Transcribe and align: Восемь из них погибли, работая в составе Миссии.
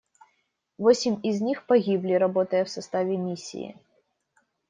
Восемь 0.79 1.19
из 1.21 1.41
них 1.41 1.67
погибли, 1.67 2.13
работая 2.13 2.65
в 2.65 2.71
составе 2.71 3.17
Миссии. 3.17 3.77